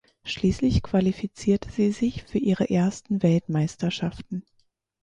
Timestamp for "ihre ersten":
2.39-3.21